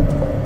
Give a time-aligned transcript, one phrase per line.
[0.00, 0.39] you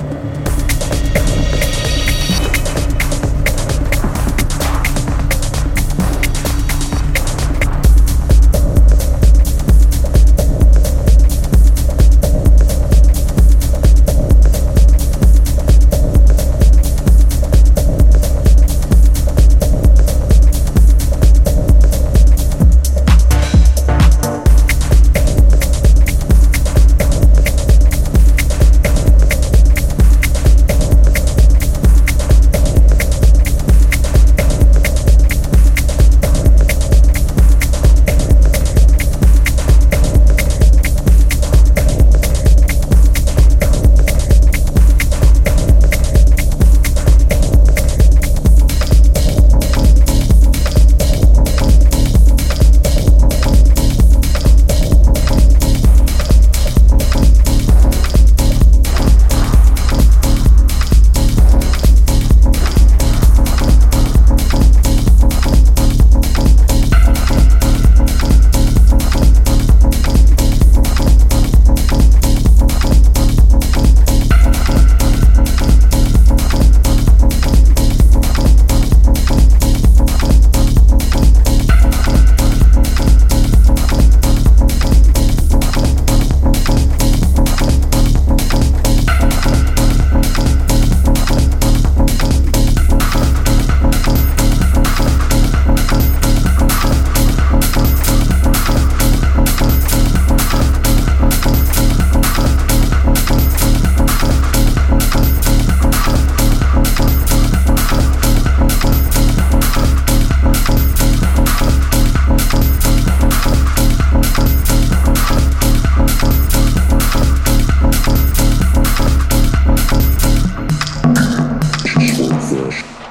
[122.45, 123.04] 是。